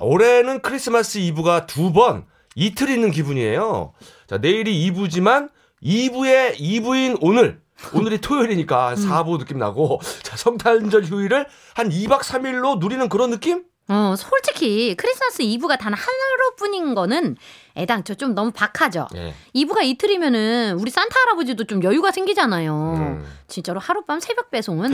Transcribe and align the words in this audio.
올해는 0.00 0.60
크리스마스 0.62 1.18
이브가 1.18 1.66
두 1.66 1.92
번, 1.92 2.26
이틀 2.54 2.90
있는 2.90 3.10
기분이에요. 3.10 3.92
자, 4.26 4.38
내일이 4.38 4.84
이브지만 4.84 5.48
2부의 5.82 6.56
2부인 6.58 7.18
오늘. 7.20 7.60
오늘이 7.94 8.20
토요일이니까 8.20 8.94
4부 8.94 9.38
느낌 9.38 9.58
나고, 9.58 10.00
자, 10.22 10.36
성탄절 10.36 11.04
휴일을 11.04 11.46
한 11.74 11.88
2박 11.88 12.20
3일로 12.20 12.78
누리는 12.78 13.08
그런 13.08 13.30
느낌? 13.30 13.64
어, 13.88 14.14
솔직히 14.16 14.94
크리스마스 14.96 15.42
이브가 15.42 15.76
단 15.76 15.92
하루뿐인 15.94 16.94
거는 16.94 17.36
애당초 17.76 18.14
좀 18.14 18.34
너무 18.34 18.52
박하죠. 18.52 19.08
예. 19.16 19.34
이브가 19.52 19.82
이틀이면은 19.82 20.76
우리 20.78 20.90
산타 20.92 21.18
할아버지도 21.18 21.64
좀 21.64 21.82
여유가 21.82 22.12
생기잖아요. 22.12 22.94
음. 22.96 23.26
진짜로 23.48 23.80
하룻밤 23.80 24.20
새벽 24.20 24.50
배송은 24.52 24.92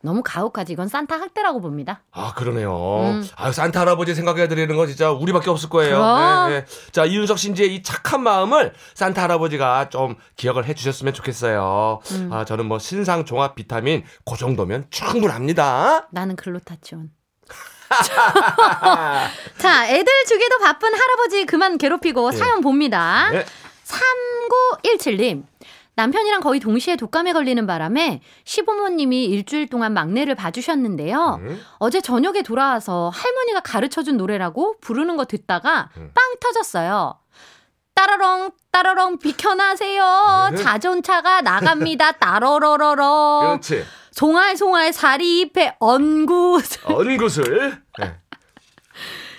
너무 0.00 0.22
가혹하지. 0.24 0.72
이건 0.72 0.86
산타 0.88 1.16
학대라고 1.20 1.60
봅니다. 1.60 2.02
아, 2.12 2.32
그러네요. 2.34 3.00
음. 3.02 3.28
아유, 3.36 3.52
산타 3.52 3.80
할아버지 3.80 4.14
생각해 4.14 4.46
드리는 4.46 4.76
건 4.76 4.86
진짜 4.86 5.10
우리밖에 5.10 5.50
없을 5.50 5.68
거예요. 5.68 5.98
네, 6.48 6.60
네. 6.60 6.64
자, 6.92 7.04
이윤석 7.04 7.38
씨의 7.38 7.74
이 7.74 7.82
착한 7.82 8.22
마음을 8.22 8.72
산타 8.94 9.22
할아버지가 9.22 9.88
좀 9.88 10.14
기억을 10.36 10.66
해 10.66 10.74
주셨으면 10.74 11.14
좋겠어요. 11.14 12.00
음. 12.12 12.30
아, 12.32 12.44
저는 12.44 12.66
뭐 12.66 12.78
신상 12.78 13.24
종합 13.24 13.56
비타민 13.56 14.04
그 14.24 14.36
정도면 14.36 14.86
충분합니다. 14.90 16.06
나는 16.12 16.36
글루타치온. 16.36 17.10
자, 19.58 19.88
애들 19.88 20.12
주기도 20.28 20.58
바쁜 20.58 20.92
할아버지 20.94 21.46
그만 21.46 21.78
괴롭히고 21.78 22.30
예. 22.32 22.36
사연 22.36 22.60
봅니다. 22.60 23.30
네. 23.30 23.44
3917님. 23.84 25.44
남편이랑 25.98 26.42
거의 26.42 26.60
동시에 26.60 26.94
독감에 26.94 27.32
걸리는 27.32 27.66
바람에 27.66 28.20
시부모님이 28.44 29.24
일주일 29.24 29.66
동안 29.66 29.92
막내를 29.94 30.36
봐주셨는데요. 30.36 31.40
음. 31.42 31.60
어제 31.78 32.00
저녁에 32.00 32.42
돌아와서 32.42 33.10
할머니가 33.12 33.60
가르쳐준 33.60 34.16
노래라고 34.16 34.76
부르는 34.80 35.16
거 35.16 35.24
듣다가 35.24 35.90
음. 35.96 36.12
빵 36.14 36.34
터졌어요. 36.40 37.18
따라렁 37.96 38.52
따라렁 38.70 39.18
비켜나세요. 39.18 40.50
네. 40.52 40.62
자전차가 40.62 41.40
나갑니다. 41.40 42.12
따러러러러. 42.22 43.58
그렇지. 43.58 43.84
송알송알 44.12 44.92
사리 44.92 45.40
잎에 45.40 45.74
언구. 45.80 46.60
언굿을. 46.84 47.82
네. 47.98 48.20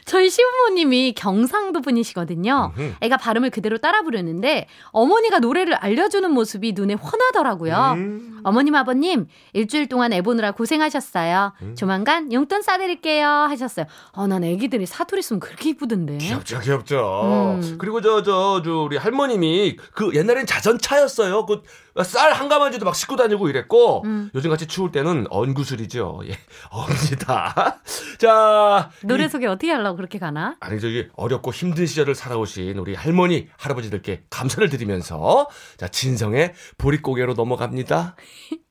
저희 0.09 0.27
시부모님이 0.31 1.13
경상도 1.13 1.81
분이시거든요. 1.81 2.73
애가 3.01 3.17
발음을 3.17 3.51
그대로 3.51 3.77
따라 3.77 4.01
부르는데 4.01 4.65
어머니가 4.91 5.37
노래를 5.37 5.75
알려주는 5.75 6.31
모습이 6.31 6.73
눈에 6.73 6.95
훤하더라고요. 6.95 7.93
음. 7.95 8.39
어머님 8.43 8.73
아버님 8.73 9.27
일주일 9.53 9.87
동안 9.87 10.11
애 10.11 10.23
보느라 10.23 10.51
고생하셨어요. 10.51 11.53
음. 11.61 11.75
조만간 11.75 12.33
용돈 12.33 12.63
싸드릴게요 12.63 13.27
하셨어요. 13.27 13.85
어, 14.13 14.25
난 14.25 14.43
애기들이 14.43 14.87
사투리 14.87 15.21
쓰면 15.21 15.39
그렇게 15.41 15.69
이쁘던데. 15.69 16.17
귀엽죠, 16.17 16.59
귀엽죠. 16.61 17.59
음. 17.61 17.75
그리고 17.77 18.01
저, 18.01 18.23
저, 18.23 18.63
저, 18.65 18.71
우리 18.79 18.97
할머님이 18.97 19.77
그 19.93 20.11
옛날엔 20.15 20.47
자전차였어요. 20.47 21.45
그 21.45 21.61
쌀 22.05 22.31
한 22.31 22.47
가마지도 22.47 22.85
막 22.85 22.95
싣고 22.95 23.17
다니고 23.17 23.49
이랬고, 23.49 24.03
음. 24.05 24.29
요즘 24.33 24.49
같이 24.51 24.67
추울 24.67 24.89
때는 24.89 25.25
언구슬이죠. 25.29 26.21
예, 26.27 26.37
언니다. 26.71 27.81
자. 28.17 28.89
노래 29.03 29.25
이- 29.25 29.29
소개 29.29 29.47
어떻게 29.47 29.69
하려고 29.73 29.97
그렇게 29.99 30.17
가나? 30.17 30.55
아니, 30.61 30.79
저기, 30.79 31.09
어렵고 31.13 31.51
힘든 31.51 31.85
시절을 31.85 32.15
살아오신 32.15 32.77
우리 32.77 32.95
할머니, 32.95 33.49
할아버지들께 33.57 34.23
감사를 34.29 34.69
드리면서, 34.69 35.49
자, 35.75 35.89
진성의 35.89 36.53
보릿고개로 36.77 37.33
넘어갑니다. 37.33 38.15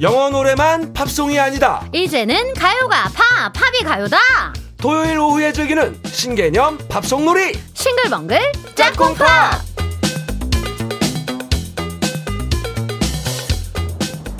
영어 0.00 0.30
노래만 0.30 0.92
팝송이 0.92 1.40
아니다. 1.40 1.84
이제는 1.92 2.54
가요가 2.54 3.10
팝, 3.12 3.52
팝이 3.52 3.80
가요다. 3.84 4.16
토요일 4.76 5.18
오후에 5.18 5.52
즐기는 5.52 6.00
신개념 6.04 6.78
팝송 6.88 7.24
놀이. 7.24 7.52
싱글벙글 7.74 8.40
짝꿍팝! 8.76 9.60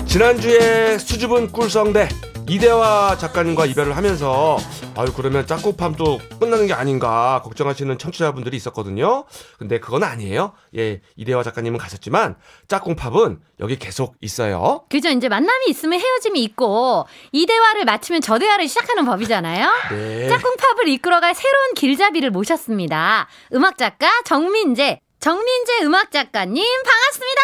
지난주에 0.07 0.97
수줍은 0.97 1.51
꿀성대 1.51 2.07
이대화 2.47 3.17
작가님과 3.17 3.65
이별을 3.65 3.97
하면서 3.97 4.57
아유 4.99 5.13
그러면 5.15 5.47
짝꿍팜도 5.47 6.19
끝나는 6.41 6.67
게 6.67 6.73
아닌가 6.73 7.39
걱정하시는 7.45 7.97
청취자분들이 7.97 8.57
있었거든요. 8.57 9.23
근데 9.57 9.79
그건 9.79 10.03
아니에요. 10.03 10.51
예, 10.75 10.99
이대화 11.15 11.41
작가님은 11.41 11.79
가셨지만 11.79 12.35
짝꿍팝은 12.67 13.39
여기 13.61 13.79
계속 13.79 14.15
있어요. 14.19 14.83
그죠? 14.89 15.07
이제 15.07 15.29
만남이 15.29 15.67
있으면 15.69 16.01
헤어짐이 16.01 16.43
있고 16.43 17.07
이 17.31 17.45
대화를 17.45 17.85
마치면 17.85 18.19
저 18.19 18.37
대화를 18.39 18.67
시작하는 18.67 19.05
법이잖아요. 19.05 19.71
네. 19.91 20.27
짝꿍팝을 20.27 20.89
이끌어갈 20.89 21.33
새로운 21.33 21.75
길잡이를 21.75 22.31
모셨습니다. 22.31 23.29
음악 23.53 23.77
작가 23.77 24.09
정민재, 24.25 24.99
정민재 25.21 25.83
음악 25.83 26.11
작가님 26.11 26.61
반갑습니다. 26.83 27.41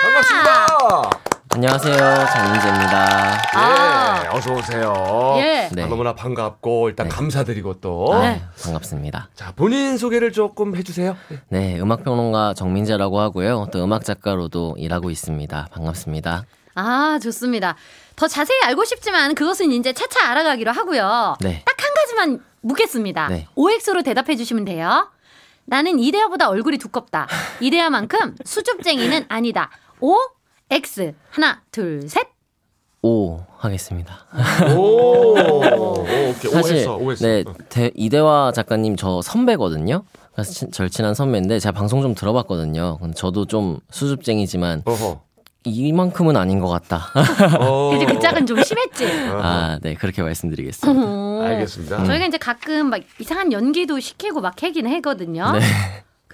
반갑습니다. 0.00 1.33
안녕하세요. 1.54 1.96
장민재입니다. 1.96 3.42
아. 3.54 4.22
예, 4.24 4.28
어서 4.36 4.52
오세요. 4.54 5.36
예. 5.38 5.68
네. 5.72 5.84
아, 5.84 5.86
너무나 5.86 6.12
반갑고 6.12 6.88
일단 6.88 7.08
네. 7.08 7.14
감사드리고 7.14 7.74
또 7.80 8.12
아, 8.12 8.22
네. 8.22 8.42
반갑습니다. 8.64 9.28
자, 9.34 9.52
본인 9.54 9.96
소개를 9.96 10.32
조금 10.32 10.74
해 10.74 10.82
주세요. 10.82 11.16
네, 11.50 11.78
음악 11.78 12.02
평론가 12.02 12.54
정민재라고 12.54 13.20
하고요. 13.20 13.68
또 13.72 13.84
음악 13.84 14.04
작가로도 14.04 14.74
일하고 14.78 15.10
있습니다. 15.10 15.68
반갑습니다. 15.70 16.44
아, 16.74 17.18
좋습니다. 17.22 17.76
더 18.16 18.26
자세히 18.26 18.58
알고 18.64 18.84
싶지만 18.84 19.36
그것은 19.36 19.70
이제 19.70 19.92
차차 19.92 20.28
알아가기로 20.30 20.72
하고요. 20.72 21.36
네. 21.40 21.62
딱 21.64 21.74
한 21.84 21.94
가지만 21.94 22.44
묻겠습니다. 22.62 23.28
네. 23.28 23.46
OX로 23.54 24.02
대답해 24.02 24.34
주시면 24.36 24.64
돼요. 24.64 25.08
나는 25.66 25.98
이대화보다 26.00 26.48
얼굴이 26.48 26.78
두껍다. 26.78 27.28
이대화만큼 27.60 28.36
수줍쟁이는 28.44 29.26
아니다. 29.28 29.70
O, 30.00 30.16
X. 30.74 31.12
하나, 31.30 31.62
둘, 31.70 32.08
셋. 32.08 32.26
오 33.02 33.42
하겠습니다. 33.58 34.24
오, 34.76 35.34
오, 35.38 36.00
오케이. 36.00 36.50
사실 36.50 36.74
오했어, 36.76 36.96
오했어. 36.96 37.26
네 37.26 37.44
대- 37.68 37.90
이대화 37.94 38.50
작가님 38.52 38.96
저 38.96 39.20
선배거든요. 39.22 40.02
그래서 40.32 40.50
친- 40.52 40.72
절친한 40.72 41.14
선배인데 41.14 41.60
제가 41.60 41.72
방송 41.78 42.00
좀 42.02 42.14
들어봤거든요. 42.14 42.98
근데 42.98 43.14
저도 43.14 43.44
좀 43.44 43.78
수줍쟁이지만 43.90 44.82
어허. 44.86 45.20
이만큼은 45.66 46.36
아닌 46.36 46.58
것 46.60 46.68
같다. 46.68 47.10
어. 47.60 47.90
그지 47.96 48.06
그 48.06 48.18
짝은 48.18 48.46
좀 48.46 48.62
심했지. 48.62 49.06
아, 49.32 49.78
네 49.82 49.94
그렇게 49.94 50.22
말씀드리겠습니다. 50.22 51.00
어. 51.06 51.42
알겠습니다. 51.42 52.04
저희가 52.04 52.26
이제 52.26 52.38
가끔 52.38 52.88
막 52.90 53.00
이상한 53.20 53.52
연기도 53.52 54.00
시키고 54.00 54.40
막 54.40 54.60
하긴 54.62 54.86
하거든요. 54.94 55.52
네. 55.52 55.60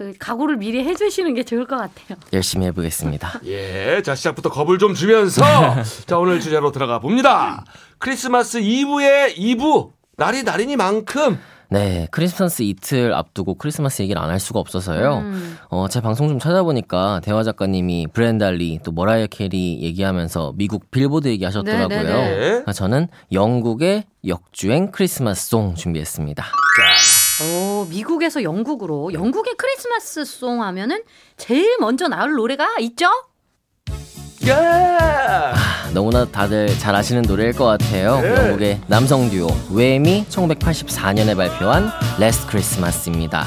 그 0.00 0.14
각오를 0.18 0.56
미리 0.56 0.82
해주시는 0.82 1.34
게 1.34 1.42
좋을 1.42 1.66
것 1.66 1.76
같아요. 1.76 2.18
열심히 2.32 2.64
해보겠습니다. 2.68 3.40
예, 3.44 4.00
자 4.02 4.14
시작부터 4.14 4.48
겁을 4.48 4.78
좀 4.78 4.94
주면서 4.94 5.42
자 6.06 6.16
오늘 6.16 6.40
주제로 6.40 6.72
들어가 6.72 7.00
봅니다. 7.00 7.66
크리스마스 7.98 8.56
이브의 8.62 9.38
이브 9.38 9.88
날이 10.16 10.42
날이니만큼 10.42 11.38
네, 11.68 12.08
크리스마스 12.10 12.62
이틀 12.62 13.12
앞두고 13.12 13.56
크리스마스 13.56 14.00
얘기를 14.00 14.20
안 14.22 14.30
할 14.30 14.40
수가 14.40 14.58
없어서요. 14.58 15.18
음. 15.18 15.58
어, 15.68 15.86
제 15.90 16.00
방송 16.00 16.28
좀 16.28 16.38
찾아보니까 16.38 17.20
대화 17.22 17.42
작가님이 17.42 18.06
브렌다 18.10 18.66
리 18.66 18.80
또 18.82 18.92
머라이어 18.92 19.26
캐리 19.26 19.82
얘기하면서 19.82 20.54
미국 20.56 20.90
빌보드 20.90 21.28
얘기하셨더라고요. 21.28 21.98
네네네. 21.98 22.48
그래서 22.62 22.72
저는 22.72 23.08
영국의 23.32 24.04
역주행 24.26 24.92
크리스마스 24.92 25.50
song 25.50 25.74
준비했습니다. 25.74 26.42
오, 27.42 27.69
미국에서 27.88 28.42
영국으로 28.42 29.12
영국의 29.12 29.54
크리스마스 29.56 30.24
song 30.24 30.62
하면은 30.62 31.02
제일 31.36 31.76
먼저 31.78 32.08
나올 32.08 32.32
노래가 32.34 32.76
있죠? 32.80 33.06
예. 34.46 34.54
너무나 35.92 36.24
다들 36.24 36.68
잘 36.78 36.94
아시는 36.94 37.22
노래일 37.22 37.52
것 37.52 37.66
같아요. 37.66 38.20
네. 38.20 38.34
영국의 38.34 38.80
남성 38.86 39.28
듀오 39.28 39.48
Wham이 39.70 40.24
1984년에 40.30 41.36
발표한 41.36 41.90
Last 42.18 42.46
Christmas입니다. 42.46 43.44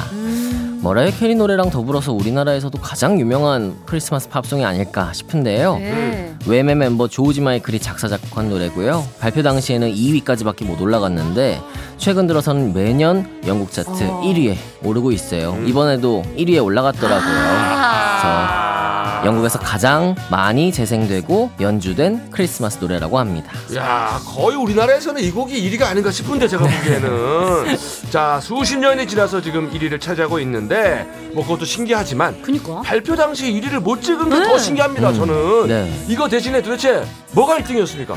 머라이어 0.84 1.12
캐리 1.18 1.34
노래랑 1.36 1.70
더불어서 1.70 2.12
우리나라에서도 2.12 2.78
가장 2.80 3.18
유명한 3.18 3.78
크리스마스 3.86 4.28
팝송이 4.28 4.66
아닐까 4.66 5.14
싶은데요. 5.14 5.78
네. 5.78 6.36
Wham의 6.46 6.76
멤버 6.76 7.08
조지 7.08 7.40
마이클이 7.40 7.80
작사 7.80 8.10
작곡한 8.10 8.50
노래고요. 8.50 9.08
발표 9.22 9.42
당시에는 9.44 9.94
2위까지밖에 9.94 10.66
못 10.66 10.82
올라갔는데 10.82 11.62
최근 11.98 12.28
들어서는 12.28 12.74
매년 12.74 13.42
영국 13.48 13.72
차트 13.72 13.90
어. 13.92 14.22
1위에 14.26 14.58
오르고 14.84 15.14
있어요. 15.14 15.58
이번에도 15.66 16.22
1위에 16.36 16.62
올라갔더라고요. 16.62 17.34
아, 17.34 18.73
영국에서 19.26 19.60
가장 19.60 20.16
많이 20.30 20.72
재생되고 20.72 21.52
연주된 21.60 22.32
크리스마스 22.32 22.78
노래라고 22.80 23.20
합니다. 23.20 23.52
야 23.76 24.20
거의 24.26 24.56
우리나라에서는 24.58 25.22
이 25.22 25.32
곡이 25.32 25.70
1위가 25.70 25.84
아닌가 25.84 26.12
싶은데 26.12 26.48
제가 26.48 26.66
보기에는 26.66 27.78
자 28.10 28.40
수십 28.42 28.78
년이 28.78 29.08
지나서 29.08 29.42
지금 29.42 29.72
1위를 29.72 30.00
차지하고 30.00 30.40
있는데 30.40 31.08
뭐 31.34 31.44
그것도 31.44 31.66
신기하지만 31.66 32.42
그니까. 32.42 32.82
발표 32.82 33.16
당시 33.16 33.52
1위를 33.52 33.80
못 33.80 34.02
찍은 34.02 34.30
게더 34.30 34.54
네. 34.54 34.60
신기합니다 34.60 35.14
저는 35.14 35.68
네. 35.68 36.06
이거 36.08 36.28
대신에 36.28 36.62
도대체 36.62 37.04
뭐가 37.32 37.58
1등이었습니까? 37.60 38.16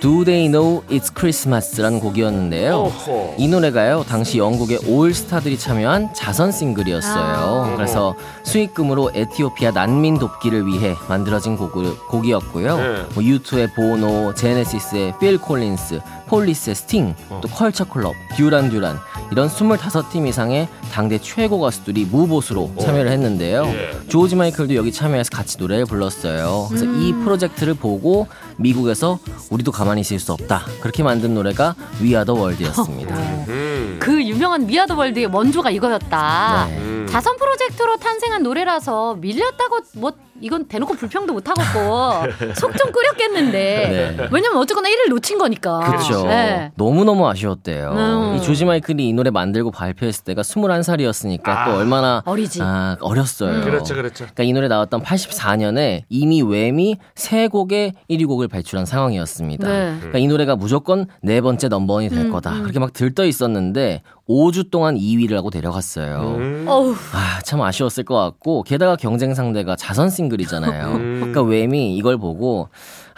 Do 0.00 0.24
They 0.24 0.48
Know 0.48 0.82
It's 0.88 1.10
Christmas라는 1.16 2.00
곡이었는데요. 2.00 2.74
어허. 2.74 3.34
이 3.38 3.48
노래가요 3.48 4.04
당시 4.08 4.38
영국의 4.38 4.80
올스타들이 4.86 5.58
참여한 5.58 6.12
자선 6.14 6.52
싱글이었어요. 6.52 7.14
아. 7.14 7.74
그래서 7.76 8.14
수익금으로 8.44 9.10
에티오피아 9.14 9.70
난민 9.70 10.18
돕기를 10.18 10.66
위해 10.66 10.94
만들어진 11.08 11.56
곡, 11.56 11.72
곡이었고요. 12.08 12.76
네. 12.76 12.94
뭐 13.14 13.22
U2의 13.22 13.74
보노, 13.74 14.34
제네시스의 14.34 15.14
필 15.18 15.38
콜린스, 15.38 16.00
폴리스의 16.26 16.74
스팅, 16.74 17.14
어. 17.28 17.40
또 17.42 17.48
컬처 17.48 17.84
클럽, 17.84 18.14
듀란 18.36 18.70
듀란 18.70 18.98
이런 19.30 19.48
25팀 19.48 20.26
이상의 20.28 20.68
당대 20.92 21.18
최고 21.18 21.60
가수들이 21.60 22.04
무보수로 22.06 22.72
참여를 22.80 23.10
했는데요. 23.10 23.64
예. 23.66 24.08
조지 24.08 24.36
마이클도 24.36 24.74
여기 24.74 24.92
참여해서 24.92 25.30
같이 25.30 25.58
노래를 25.58 25.84
불렀어요. 25.86 26.66
그래서 26.68 26.84
이 26.84 27.12
프로젝트를 27.12 27.74
보고 27.74 28.26
미국에서 28.56 29.18
우리도 29.50 29.72
가만히 29.72 30.00
있을 30.02 30.18
수 30.18 30.32
없다. 30.32 30.64
그렇게 30.80 31.02
만든 31.02 31.34
노래가 31.34 31.74
We 32.00 32.08
Are 32.10 32.24
the 32.24 32.38
World였습니다. 32.38 33.14
음. 33.48 33.98
그 34.00 34.22
유명한 34.22 34.66
미아더 34.66 34.94
월드의 34.94 35.26
원조가 35.26 35.70
이거였다. 35.70 36.66
네. 36.68 36.78
음. 36.78 37.06
자선 37.10 37.36
프로젝트로 37.36 37.96
탄생한 37.96 38.42
노래라서 38.42 39.14
밀렸다고 39.14 39.80
뭐 39.94 40.12
이건 40.40 40.66
대놓고 40.66 40.94
불평도 40.94 41.32
못 41.32 41.44
하겠고 41.48 42.54
속 42.54 42.76
좀 42.76 42.92
끓였겠는데 42.92 44.16
네. 44.18 44.28
왜냐면 44.30 44.58
어쨌거나 44.58 44.88
1위를 44.88 45.08
놓친 45.10 45.38
거니까. 45.38 45.80
그렇죠. 45.80 46.26
네. 46.26 46.70
너무 46.76 47.04
너무 47.04 47.26
아쉬웠대요. 47.28 47.90
음. 47.92 48.36
이 48.36 48.42
조지 48.42 48.64
마이클이 48.64 49.08
이 49.08 49.12
노래 49.14 49.30
만들고 49.30 49.70
발표했을 49.70 50.24
때가 50.24 50.42
21살이었으니까 50.42 51.48
아. 51.48 51.64
또 51.66 51.76
얼마나 51.76 52.22
어리지. 52.26 52.60
아, 52.62 52.96
어렸어요. 53.00 53.62
그렇죠 53.64 53.94
그렇죠 53.94 54.24
그러니까 54.24 54.42
이 54.42 54.52
노래 54.52 54.68
나왔던 54.68 55.02
84년에 55.02 56.02
이미 56.08 56.42
웸이 56.42 56.96
세 57.14 57.48
곡의 57.48 57.94
1위 58.10 58.26
곡을 58.26 58.48
발출한 58.48 58.84
상황이었습니다. 58.86 59.66
네. 59.68 59.94
그러니까 59.98 60.18
이 60.18 60.26
노래가 60.26 60.56
무조건 60.56 61.06
네 61.22 61.40
번째 61.40 61.68
넘버원이 61.68 62.08
될 62.10 62.26
음, 62.26 62.32
거다. 62.32 62.52
음. 62.52 62.62
그렇게 62.62 62.78
막 62.78 62.92
들떠 62.92 63.24
있었는데 63.24 64.02
5주 64.28 64.70
동안 64.70 64.96
2위를 64.96 65.34
하고 65.34 65.50
내려갔어요. 65.50 66.34
음. 66.38 66.66
아, 66.68 67.40
참 67.44 67.62
아쉬웠을 67.62 68.04
것 68.04 68.16
같고 68.16 68.64
게다가 68.64 68.96
경쟁 68.96 69.34
상대가 69.34 69.76
자선 69.76 70.10
싱글이잖아요. 70.10 70.86
음. 70.94 71.16
그러니까 71.32 71.42
Wham이 71.42 71.96
이걸 71.96 72.16
보고 72.18 72.68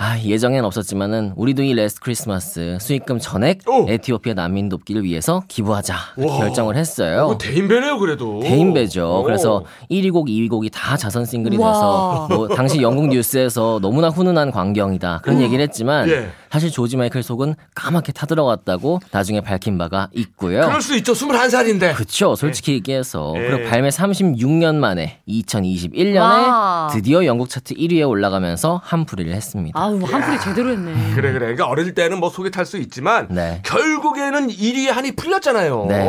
아, 0.01 0.17
예정엔 0.21 0.65
없었지만은 0.65 1.33
우리도 1.35 1.65
이 1.65 1.75
Last 1.75 2.01
Christmas 2.01 2.79
수익금 2.81 3.19
전액 3.19 3.69
오. 3.69 3.87
에티오피아 3.89 4.35
난민 4.35 4.69
돕기를 4.69 5.03
위해서 5.03 5.43
기부하자 5.49 5.95
와. 6.17 6.39
결정을 6.39 6.77
했어요. 6.77 7.37
대인배네요 7.41 7.99
그래도 7.99 8.39
대인배죠. 8.39 9.21
오. 9.21 9.23
그래서 9.25 9.65
1위 9.91 10.13
곡, 10.13 10.29
2위 10.29 10.49
곡이 10.49 10.71
다 10.71 10.97
자선 10.97 11.25
싱글이 11.25 11.57
와. 11.57 11.73
돼서 11.73 12.29
뭐 12.31 12.47
당시 12.47 12.81
영국 12.81 13.09
뉴스에서 13.09 13.81
너무나 13.83 14.09
훈훈한 14.09 14.53
광경이다 14.53 15.23
그런 15.25 15.41
얘기를 15.41 15.61
했지만 15.65 16.09
예. 16.09 16.29
사실 16.51 16.71
조지 16.71 16.97
마이클 16.97 17.23
속은 17.23 17.55
까맣게 17.75 18.13
타들어갔다고 18.13 19.01
나중에 19.11 19.41
밝힌 19.41 19.77
바가 19.79 20.09
있고요. 20.13 20.61
그럴 20.63 20.81
수 20.81 20.97
있죠 20.97 21.13
21살인데 21.13 21.95
그쵸. 21.95 22.35
솔직히 22.37 22.73
얘기해서. 22.73 23.35
예. 23.37 23.49
그리고 23.49 23.69
발매 23.69 23.89
36년 23.89 24.77
만에 24.77 25.21
2021년에 25.29 26.19
와. 26.19 26.89
드디어 26.93 27.25
영국 27.25 27.49
차트 27.49 27.75
1위에 27.75 28.09
올라가면서 28.09 28.81
한풀이를 28.85 29.33
했습니다. 29.35 29.79
아우 29.79 30.01
한풀이 30.01 30.41
제대로 30.41 30.71
했네. 30.71 30.93
그래 31.15 31.33
그래 31.33 31.39
그러니까 31.41 31.67
어릴 31.67 31.95
때는 31.95 32.19
뭐 32.21 32.31
속이 32.31 32.51
탈 32.51 32.69
수 32.69 32.77
있지만 32.77 33.27
네. 33.31 33.63
결국에는 33.65 34.49
1위의 34.49 34.89
한이 34.89 35.13
풀렸잖아요 35.13 35.87
네. 35.89 36.07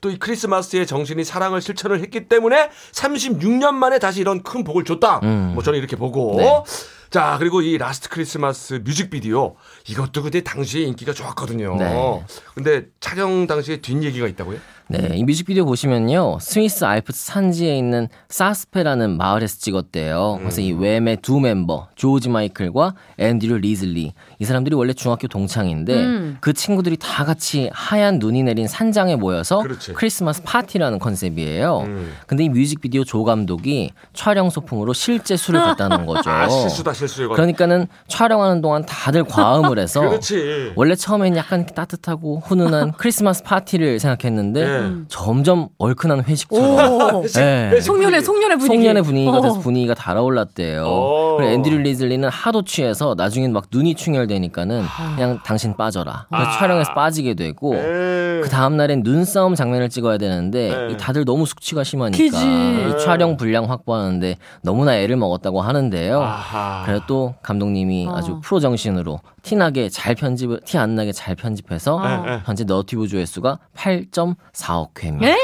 또 0.00 0.13
이 0.13 0.18
크리스마스의 0.18 0.86
정신이 0.86 1.24
사랑을 1.24 1.60
실천을 1.60 2.00
했기 2.00 2.28
때문에 2.28 2.70
36년 2.92 3.74
만에 3.74 3.98
다시 3.98 4.20
이런 4.20 4.42
큰 4.42 4.62
복을 4.62 4.84
줬다 4.84 5.20
음. 5.24 5.52
뭐 5.54 5.62
저는 5.64 5.78
이렇게 5.78 5.96
보고 5.96 6.36
네. 6.38 6.62
자 7.10 7.36
그리고 7.38 7.62
이 7.62 7.78
Last 7.78 8.08
Christmas 8.08 8.80
뮤직비디오 8.84 9.56
이것도 9.86 10.22
그때 10.22 10.42
당시에 10.42 10.84
인기가 10.84 11.12
좋았거든요 11.12 11.76
네. 11.76 12.24
근데 12.54 12.86
촬영 13.00 13.46
당시에 13.46 13.80
뒷얘기가 13.80 14.26
있다고요? 14.28 14.58
네, 14.90 15.10
이 15.16 15.22
뮤직비디오 15.24 15.66
보시면요. 15.66 16.38
스위스 16.40 16.82
알프스 16.86 17.26
산지에 17.26 17.76
있는 17.76 18.08
사스페라는 18.30 19.18
마을에서 19.18 19.58
찍었대요. 19.58 20.36
그래서 20.40 20.62
이 20.62 20.72
웸의 20.72 21.18
두 21.20 21.40
멤버, 21.40 21.88
조지 21.94 22.30
마이클과 22.30 22.94
앤드류 23.18 23.58
리즐리. 23.58 24.14
이 24.38 24.44
사람들이 24.46 24.74
원래 24.74 24.94
중학교 24.94 25.28
동창인데 25.28 25.94
음. 25.94 26.36
그 26.40 26.54
친구들이 26.54 26.96
다 26.96 27.26
같이 27.26 27.68
하얀 27.74 28.18
눈이 28.18 28.44
내린 28.44 28.66
산장에 28.66 29.16
모여서 29.16 29.60
그렇지. 29.60 29.92
크리스마스 29.92 30.42
파티라는 30.42 30.98
컨셉이에요. 31.00 31.80
음. 31.80 32.12
근데 32.26 32.44
이 32.44 32.48
뮤직비디오 32.48 33.04
조 33.04 33.24
감독이 33.24 33.90
촬영 34.14 34.48
소품으로 34.48 34.94
실제 34.94 35.36
술을 35.36 35.60
갖다 35.60 35.88
놓은 35.88 36.06
거죠. 36.06 36.30
아 36.30 36.48
실수다 36.48 36.94
실수 36.94 37.28
그러니까는 37.28 37.88
촬영하는 38.08 38.62
동안 38.62 38.86
다들 38.86 39.24
과음을 39.24 39.78
해서 39.78 40.00
그렇지 40.08 40.72
원래 40.76 40.94
처음엔 40.94 41.36
약간 41.36 41.66
따뜻하고 41.66 42.40
훈훈한 42.46 42.92
크리스마스 42.96 43.42
파티를 43.42 43.98
생각했는데 44.00 44.77
예. 44.78 45.04
점점 45.08 45.68
얼큰한 45.78 46.24
회식처럼 46.24 47.14
오. 47.14 47.22
네. 47.26 47.80
송년회 47.80 48.20
송년회 48.20 48.56
분위기. 48.56 48.74
송년의 48.76 49.02
분위기가 49.02 49.40
돼서 49.40 49.54
어. 49.56 49.58
분위기가 49.58 49.94
달아올랐대요. 49.94 50.82
오. 50.84 51.36
그리고 51.36 51.52
앤드류 51.52 51.78
리즐리는 51.78 52.28
하도 52.28 52.62
취해서 52.64 53.14
나중엔 53.16 53.52
막 53.52 53.66
눈이 53.72 53.94
충혈되니까는 53.94 54.82
그냥 55.16 55.38
당신 55.44 55.76
빠져라. 55.76 56.26
그래서 56.30 56.50
촬영에서 56.52 56.94
빠지게 56.94 57.34
되고 57.34 57.74
예. 57.74 58.40
그 58.42 58.48
다음 58.50 58.76
날엔 58.76 59.02
눈싸움 59.04 59.54
장면을 59.54 59.88
찍어야 59.88 60.18
되는데 60.18 60.68
네. 60.68 60.92
이 60.92 60.96
다들 60.96 61.24
너무 61.24 61.44
숙취가 61.46 61.84
심하니까. 61.84 62.24
이 62.24 62.98
촬영 63.04 63.36
분량 63.36 63.70
확보하는데 63.70 64.36
너무나 64.62 64.96
애를 64.96 65.16
먹었다고 65.16 65.60
하는데요. 65.60 66.20
아하. 66.22 66.82
그래도 66.86 67.04
또 67.06 67.34
감독님이 67.42 68.06
어. 68.06 68.16
아주 68.16 68.40
프로 68.42 68.60
정신으로 68.60 69.20
티 69.48 69.56
나게 69.56 69.88
잘 69.88 70.14
편집을 70.14 70.60
티 70.66 70.80
안 70.80 70.94
나게 70.94 71.10
잘 71.12 71.34
편집해서 71.34 71.98
네, 72.02 72.30
네. 72.36 72.42
현재 72.44 72.64
너튜브 72.64 73.08
조회수가 73.08 73.58
8.4억 73.74 75.02
회입니다. 75.02 75.26
예? 75.30 75.36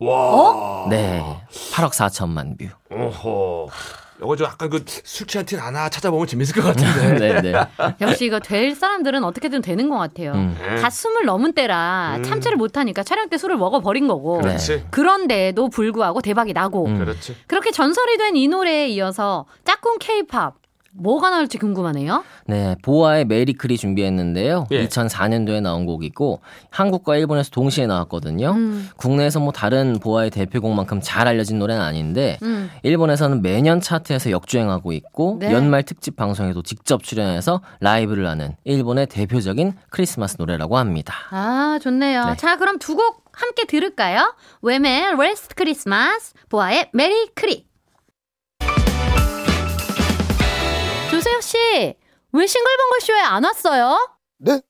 와. 0.00 0.86
네, 0.90 1.22
8억 1.72 1.90
4천만 1.92 2.58
뷰. 2.58 2.66
어허. 2.94 3.68
요거 4.22 4.36
좀 4.36 4.46
약간 4.46 4.68
그 4.68 4.84
술 4.86 5.26
취한 5.26 5.46
티 5.46 5.56
하나 5.56 5.88
찾아보면 5.88 6.26
재밌을 6.26 6.54
것 6.54 6.62
같은데. 6.76 7.40
네, 7.40 7.52
네. 7.52 7.54
역시 8.02 8.26
이거 8.26 8.38
될 8.40 8.74
사람들은 8.74 9.24
어떻게든 9.24 9.62
되는 9.62 9.88
것 9.88 9.96
같아요. 9.96 10.32
음. 10.32 10.54
다 10.82 10.90
스물 10.90 11.24
넘은 11.24 11.54
때라 11.54 12.16
음. 12.18 12.22
참지를 12.22 12.58
못하니까 12.58 13.02
촬영 13.02 13.30
때 13.30 13.38
술을 13.38 13.56
먹어버린 13.56 14.06
거고. 14.06 14.36
네. 14.42 14.48
그렇지. 14.48 14.84
그런데도 14.90 15.70
불구하고 15.70 16.20
대박이 16.20 16.52
나고. 16.52 16.84
음. 16.86 16.98
그렇지. 16.98 17.36
그렇게 17.46 17.70
전설이 17.70 18.18
된 18.18 18.36
이 18.36 18.48
노래에 18.48 18.88
이어서 18.88 19.46
짝꿍 19.64 19.96
케이팝 20.00 20.54
뭐가 20.92 21.30
나올지 21.30 21.56
궁금하네요. 21.58 22.24
네, 22.46 22.74
보아의 22.82 23.24
Merry-Chri 23.26 23.76
준비했는데요. 23.78 24.66
예. 24.72 24.86
2004년도에 24.88 25.60
나온 25.62 25.86
곡이고 25.86 26.40
한국과 26.70 27.16
일본에서 27.16 27.50
동시에 27.50 27.86
나왔거든요. 27.86 28.50
음. 28.50 28.88
국내에서 28.96 29.38
뭐 29.40 29.52
다른 29.52 29.98
보아의 30.00 30.30
대표곡만큼 30.30 31.00
잘 31.02 31.28
알려진 31.28 31.58
노래는 31.58 31.80
아닌데 31.80 32.38
음. 32.42 32.70
일본에서는 32.82 33.40
매년 33.40 33.80
차트에서 33.80 34.30
역주행하고 34.30 34.92
있고 34.92 35.36
네. 35.40 35.52
연말 35.52 35.84
특집 35.84 36.16
방송에도 36.16 36.62
직접 36.62 37.02
출연해서 37.02 37.60
라이브를 37.80 38.26
하는 38.26 38.56
일본의 38.64 39.06
대표적인 39.06 39.74
크리스마스 39.90 40.36
노래라고 40.38 40.76
합니다. 40.76 41.14
아, 41.30 41.78
좋네요. 41.80 42.24
네. 42.24 42.36
자, 42.36 42.56
그럼 42.56 42.78
두 42.78 42.96
곡 42.96 43.24
함께 43.32 43.64
들을까요? 43.64 44.34
웸의 44.60 45.14
Last 45.16 45.54
Christmas, 45.54 46.34
보아의 46.50 46.90
Merry-Chri. 46.92 47.69
조세혁 51.10 51.42
씨, 51.42 51.56
왜 52.32 52.46
싱글벙글 52.46 53.00
쇼에 53.00 53.20
안 53.20 53.44
왔어요? 53.44 54.16
네? 54.38 54.60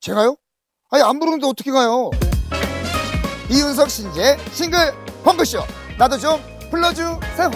제가요? 0.00 0.36
아니 0.90 1.02
안 1.02 1.18
부르는데 1.18 1.46
어떻게 1.46 1.72
가요? 1.72 2.10
이윤석 3.50 3.90
신지의 3.90 4.38
싱글벙글쇼 4.52 5.58
나도 5.98 6.16
좀 6.16 6.40
불러주세요 6.70 7.50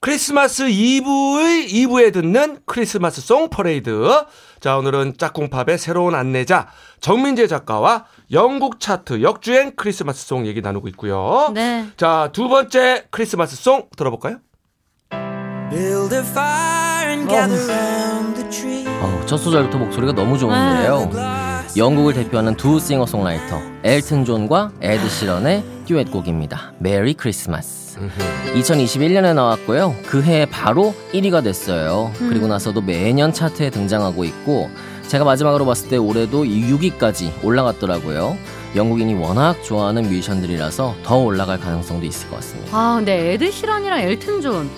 크리스마스 0.00 0.62
이브의 0.70 1.68
2부에 1.68 2.12
듣는 2.12 2.60
크리스마스 2.64 3.20
송 3.20 3.50
퍼레이드. 3.50 4.24
자, 4.60 4.78
오늘은 4.78 5.18
짝꿍팝의 5.18 5.76
새로운 5.76 6.14
안내자 6.14 6.68
정민재 7.00 7.46
작가와 7.48 8.06
영국 8.30 8.80
차트 8.80 9.22
역주행 9.22 9.72
크리스마스 9.76 10.24
송 10.26 10.46
얘기 10.46 10.62
나누고 10.62 10.88
있고요. 10.88 11.50
네. 11.52 11.88
자, 11.96 12.30
두 12.32 12.48
번째 12.48 13.06
크리스마스 13.10 13.56
송 13.56 13.88
들어볼까요? 13.96 14.38
어우, 19.00 19.26
첫 19.26 19.36
소절부터 19.36 19.78
목소리가 19.78 20.12
너무 20.12 20.36
좋은데요. 20.36 21.10
영국을 21.76 22.14
대표하는 22.14 22.56
두 22.56 22.80
싱어송라이터 22.80 23.60
엘튼 23.84 24.24
존과 24.24 24.72
에드 24.80 25.08
시런의 25.08 25.62
듀엣곡입니다. 25.86 26.72
Merry 26.80 27.14
Christmas. 27.14 27.96
2021년에 28.54 29.34
나왔고요. 29.34 29.94
그 30.06 30.20
해에 30.22 30.46
바로 30.46 30.94
1위가 31.12 31.44
됐어요. 31.44 32.10
그리고 32.18 32.48
나서도 32.48 32.80
매년 32.80 33.32
차트에 33.32 33.70
등장하고 33.70 34.24
있고 34.24 34.70
제가 35.06 35.24
마지막으로 35.24 35.64
봤을 35.64 35.88
때 35.88 35.96
올해도 35.96 36.44
6위까지 36.44 37.44
올라갔더라고요. 37.44 38.36
영국인이 38.74 39.14
워낙 39.14 39.62
좋아하는 39.62 40.02
뮤지션들이라서 40.08 40.96
더 41.04 41.16
올라갈 41.18 41.60
가능성도 41.60 42.04
있을 42.04 42.28
것 42.30 42.36
같습니다. 42.36 42.76
아, 42.76 42.96
근데 42.96 43.32
에드 43.34 43.50
시런이랑 43.52 44.00
엘튼 44.00 44.40
존. 44.40 44.68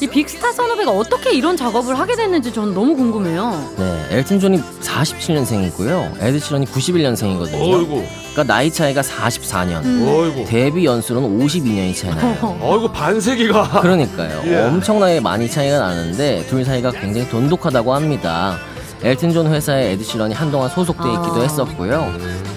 이 0.00 0.06
빅스타 0.06 0.52
선후배가 0.52 0.90
어떻게 0.90 1.32
이런 1.32 1.56
작업을 1.56 1.98
하게 1.98 2.16
됐는지 2.16 2.52
저는 2.52 2.74
너무 2.74 2.94
궁금해요. 2.96 3.74
네, 3.78 4.06
엘튼 4.10 4.38
존이 4.38 4.60
47년생이고요. 4.82 6.22
에드 6.22 6.38
시런이 6.38 6.66
91년생이거든요. 6.66 7.54
어이구, 7.54 8.04
그러니까 8.32 8.44
나이 8.44 8.70
차이가 8.70 9.00
44년. 9.00 9.82
어이구, 10.06 10.44
데뷔 10.48 10.84
연수는 10.84 11.22
52년이 11.38 11.96
차이 11.96 12.14
나요. 12.14 12.58
어이구 12.60 12.92
반세기가. 12.92 13.80
그러니까요. 13.80 14.42
예. 14.46 14.56
엄청나게 14.64 15.20
많이 15.20 15.50
차이가 15.50 15.78
나는데 15.78 16.44
둘 16.48 16.64
사이가 16.64 16.90
굉장히 16.92 17.28
돈독하다고 17.30 17.94
합니다. 17.94 18.58
엘튼 19.02 19.32
존 19.32 19.46
회사에 19.52 19.92
에드 19.92 20.02
시런이 20.04 20.34
한동안 20.34 20.68
소속돼 20.68 21.08
있기도 21.08 21.36
아. 21.36 21.42
했었고요. 21.42 22.12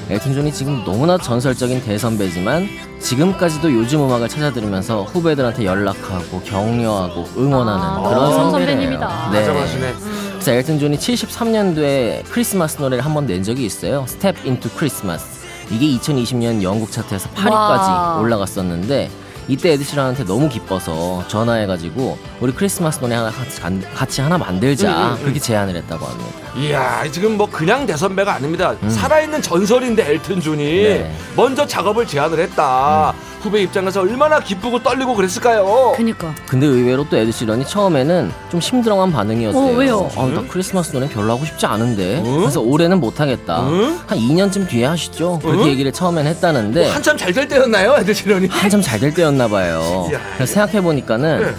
엘튼 0.10 0.34
존이 0.34 0.51
지금 0.53 0.84
너무나 0.86 1.17
전설적인 1.17 1.81
대선배지만 1.84 2.67
지금까지도 3.00 3.72
요즘 3.74 4.03
음악을 4.05 4.27
찾아 4.29 4.51
들으면서 4.51 5.03
후배들한테 5.03 5.65
연락하고 5.65 6.41
격려하고 6.41 7.27
응원하는 7.38 7.81
아, 7.84 8.10
그런. 8.10 8.51
선배님이다. 8.51 9.29
네. 9.31 9.39
맞아 9.48 9.61
맞으시네. 9.61 9.94
그래서 10.34 10.51
엘튼 10.53 10.79
존이 10.79 10.98
73년도에 10.98 12.24
크리스마스 12.31 12.81
노래를 12.81 13.03
한 13.05 13.13
번 13.13 13.25
낸 13.27 13.43
적이 13.43 13.65
있어요. 13.65 14.05
Step 14.08 14.39
into 14.46 14.72
Christmas. 14.72 15.24
이게 15.69 15.86
2020년 16.00 16.63
영국 16.63 16.91
차트에서 16.91 17.29
8위까지 17.31 17.50
와. 17.51 18.17
올라갔었는데 18.22 19.10
이때 19.50 19.72
에드시런한테 19.74 20.25
너무 20.25 20.48
기뻐서 20.48 21.24
전화해가지고 21.27 22.18
우리 22.39 22.53
크리스마스 22.53 23.00
노래 23.00 23.15
하나 23.15 23.32
같이, 23.32 23.60
간- 23.60 23.84
같이 23.96 24.22
하나 24.22 24.38
만들자 24.38 25.18
그렇게 25.22 25.39
제안을 25.39 25.75
했다고 25.75 26.06
합니다. 26.06 26.29
이야, 26.56 27.03
지금 27.12 27.36
뭐 27.36 27.50
그냥 27.50 27.86
대선배가 27.88 28.36
아닙니다. 28.36 28.75
살아있는 28.88 29.41
전설인데 29.41 30.12
엘튼 30.12 30.39
존이 30.39 30.63
네. 30.63 31.15
먼저 31.36 31.65
작업을 31.65 32.06
제안을 32.06 32.39
했다. 32.39 33.13
후배 33.41 33.62
입장에서 33.62 34.01
얼마나 34.01 34.39
기쁘고 34.39 34.84
떨리고 34.84 35.15
그랬을까요? 35.15 35.93
그니까. 35.96 36.34
근데 36.48 36.65
의외로 36.67 37.08
또 37.10 37.17
에드 37.17 37.31
시런이 37.31 37.65
처음에는 37.65 38.31
좀 38.51 38.60
심드렁한 38.60 39.12
반응이었대요. 39.12 39.62
어, 39.62 39.72
왜요? 39.77 40.10
아, 40.17 40.25
나 40.27 40.43
크리스마스 40.48 40.91
노래 40.91 41.08
별로 41.08 41.34
하고 41.34 41.46
싶지 41.46 41.65
않은데. 41.65 42.22
응? 42.25 42.39
그래서 42.41 42.60
올해는 42.60 43.00
못 43.00 43.19
하겠다. 43.19 43.67
응? 43.69 44.00
한 44.08 44.17
2년쯤 44.17 44.67
뒤에 44.67 44.86
하시죠. 44.86 45.39
그렇게 45.41 45.62
응? 45.63 45.67
얘기를 45.67 45.91
처음엔 45.91 46.27
했다는데 46.27 46.81
뭐 46.84 46.91
한참 46.91 47.17
잘 47.17 47.34
될 47.34 47.48
때였나요, 47.48 47.96
에드 48.00 48.13
시런이? 48.13 48.48
한참 48.48 48.81
잘 48.81 49.00
될 49.00 49.13
때였나 49.13 49.48
봐요. 49.48 50.10
그래서 50.36 50.53
생각해 50.53 50.81
보니까는 50.81 51.39
네. 51.41 51.55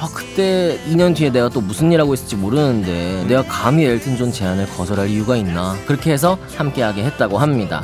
아 0.00 0.08
그때 0.12 0.78
2년 0.90 1.14
뒤에 1.14 1.30
내가 1.30 1.48
또 1.48 1.60
무슨 1.60 1.90
일 1.92 2.00
하고 2.00 2.14
있을지 2.14 2.36
모르는데 2.36 3.24
내가 3.28 3.42
감히 3.44 3.84
엘튼 3.84 4.16
존 4.16 4.32
제안을 4.32 4.68
거절할 4.70 5.08
이유가 5.08 5.36
있나 5.36 5.76
그렇게 5.86 6.12
해서 6.12 6.36
함께하게 6.56 7.04
했다고 7.04 7.38
합니다. 7.38 7.80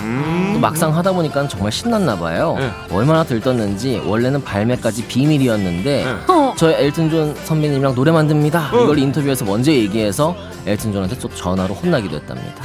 또 0.52 0.58
막상 0.58 0.94
하다 0.96 1.12
보니까 1.12 1.46
정말 1.48 1.72
신났나 1.72 2.18
봐요. 2.18 2.56
네. 2.58 2.70
얼마나 2.90 3.24
들떴는지 3.24 4.02
원래는 4.04 4.42
발매까지 4.42 5.06
비밀이었는데 5.06 6.04
네. 6.04 6.32
어, 6.32 6.54
저 6.56 6.70
엘튼 6.70 7.10
존 7.10 7.34
선배님이랑 7.44 7.94
노래 7.94 8.10
만듭니다. 8.10 8.70
이걸 8.72 8.98
인터뷰에서 8.98 9.44
먼저 9.44 9.70
얘기해서 9.72 10.36
엘튼 10.66 10.92
존한테 10.92 11.18
또 11.18 11.28
전화로 11.28 11.74
혼나기도 11.74 12.16
했답니다. 12.16 12.62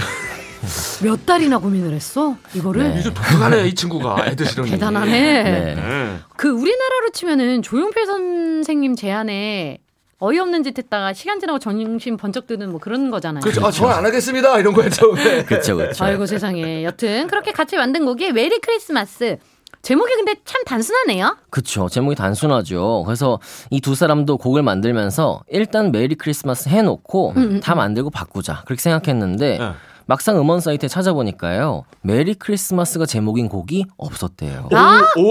몇 1.03 1.25
달이나 1.27 1.59
고민을 1.59 1.93
했어? 1.93 2.35
이거를? 2.55 2.95
네. 2.95 3.01
좀 3.03 3.13
독특하네, 3.13 3.67
이 3.67 3.75
친구가. 3.75 4.25
에드시런이. 4.27 4.71
대단하네. 4.71 5.11
네. 5.43 5.75
네. 6.45 6.49
그 6.49 6.49
우리나라로 6.49 7.09
치면은 7.13 7.61
조용필 7.63 8.05
선생님 8.05 8.95
제안에 8.95 9.79
어이없는 10.19 10.63
짓 10.63 10.77
했다가 10.77 11.13
시간 11.13 11.39
지나고 11.39 11.59
정신 11.59 12.17
번쩍 12.17 12.45
드는 12.47 12.69
뭐 12.69 12.79
그런 12.79 13.09
거잖아요. 13.11 13.41
그렇죠. 13.41 13.65
아, 13.65 13.71
저는 13.71 13.93
안 13.95 14.05
하겠습니다. 14.05 14.59
이런 14.59 14.73
거였죠. 14.73 15.13
네. 15.15 15.43
그쵸 15.43 15.75
그쵸. 15.75 16.05
아이고 16.05 16.25
세상에. 16.25 16.83
여튼 16.83 17.27
그렇게 17.27 17.51
같이 17.51 17.75
만든 17.77 18.05
곡이 18.05 18.31
Merry 18.31 18.59
Christmas. 18.59 19.37
제목이 19.81 20.13
근데 20.15 20.35
참 20.45 20.63
단순하네요. 20.65 21.37
그쵸. 21.49 21.89
제목이 21.89 22.15
단순하죠. 22.15 23.03
그래서 23.05 23.39
이 23.71 23.81
두 23.81 23.93
사람도 23.93 24.37
곡을 24.37 24.63
만들면서 24.63 25.43
일단 25.49 25.91
Merry 25.91 26.15
Christmas 26.15 26.69
해놓고 26.69 27.33
다 27.61 27.75
만들고 27.75 28.09
바꾸자. 28.09 28.63
그렇게 28.65 28.81
생각했는데 28.81 29.57
네. 29.59 29.71
막상 30.07 30.37
음원 30.39 30.59
사이트에 30.59 30.87
찾아보니까요. 30.87 31.83
Merry 32.01 32.35
Christmas가 32.35 33.05
제목인 33.05 33.49
곡이 33.49 33.85
없었대요. 33.97 34.69
아? 34.73 35.01
오, 35.17 35.21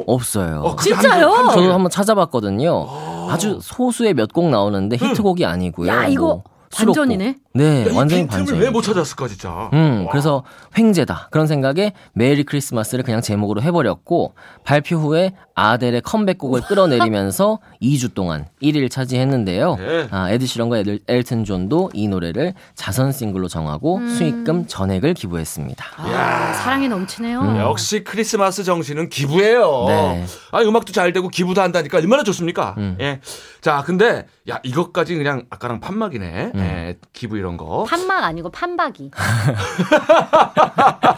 오. 0.00 0.04
없어요. 0.06 0.60
어, 0.64 0.76
진짜요? 0.76 1.28
한- 1.28 1.36
한 1.36 1.44
저도 1.50 1.60
장에. 1.60 1.68
한번 1.72 1.90
찾아봤거든요. 1.90 2.86
아주 3.30 3.58
소수의 3.62 4.14
몇 4.14 4.28
곡 4.34 4.50
나오는데 4.50 4.96
히트곡이 4.96 5.44
아니고요. 5.46 5.88
야, 5.88 6.06
이거 6.08 6.22
뭐 6.26 6.42
수록곡. 6.70 6.96
반전이네. 6.96 7.36
네, 7.56 7.86
이 7.88 7.94
완전히 7.94 8.26
반전. 8.26 8.58
왜 8.58 8.70
못 8.70 8.82
찾았을까, 8.82 9.28
진짜. 9.28 9.70
음, 9.72 10.06
와. 10.06 10.10
그래서 10.10 10.42
횡재다. 10.76 11.28
그런 11.30 11.46
생각에 11.46 11.92
Merry 12.12 12.42
Christmas를 12.42 13.04
그냥 13.04 13.20
제목으로 13.20 13.62
해버렸고, 13.62 14.34
발표 14.64 14.96
후에 14.96 15.34
아델의 15.54 16.00
컴백곡을 16.00 16.62
끌어내리면서 16.62 17.60
2주 17.80 18.12
동안 18.14 18.46
1위를 18.60 18.90
차지했는데요. 18.90 19.76
네. 19.76 20.08
아, 20.10 20.28
에드 20.32 20.46
시런과 20.46 20.78
에들- 20.82 20.98
엘튼 21.06 21.44
존도 21.44 21.90
이 21.94 22.08
노래를 22.08 22.54
자선 22.74 23.12
싱글로 23.12 23.46
정하고 23.46 24.00
수익금 24.08 24.66
전액을 24.66 25.14
기부했습니다. 25.14 25.84
아, 25.96 26.52
사랑이 26.54 26.88
넘치네요. 26.88 27.58
역시 27.60 28.02
크리스마스 28.02 28.64
정신은 28.64 29.10
기부예요. 29.10 29.84
네. 29.86 30.24
아, 30.50 30.60
음악도 30.62 30.92
잘 30.92 31.12
되고 31.12 31.28
기부도 31.28 31.62
한다니까 31.62 31.98
얼마나 31.98 32.24
좋습니까? 32.24 32.74
음. 32.78 32.96
예. 33.00 33.20
자, 33.60 33.84
근데 33.86 34.26
야, 34.50 34.58
이것까지 34.64 35.14
그냥 35.14 35.44
아까랑 35.50 35.78
판막이네. 35.78 36.50
음. 36.54 36.60
예, 36.60 36.96
기부 37.12 37.38
이런 37.44 37.58
거. 37.58 37.84
판막 37.84 38.24
아니고 38.24 38.48
판박이. 38.50 39.10